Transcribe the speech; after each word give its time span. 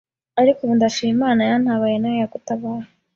ariko 0.41 0.59
ubu 0.61 0.73
ndashima 0.77 1.11
Imana 1.15 1.41
yantabaye, 1.49 1.95
nawe 1.99 2.17
yagutabara. 2.21 2.87